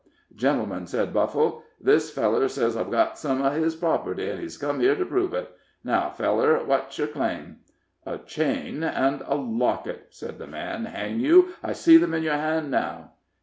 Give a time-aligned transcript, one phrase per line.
[0.35, 4.79] "Gentlemen," said Buffle, "this feller sez I've got some uv his property, an' he's come
[4.79, 5.55] here to prove it.
[5.83, 7.57] Now, feller, wot's yer claim?"
[8.03, 9.21] "A chain and
[9.59, 13.11] locket," said the man; "hang you, I see them in your hand now."